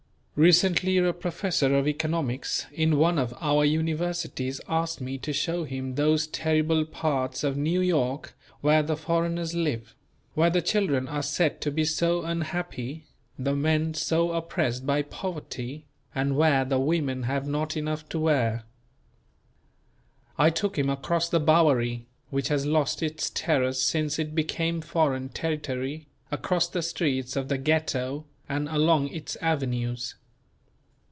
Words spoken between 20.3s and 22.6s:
I took him across the Bowery, which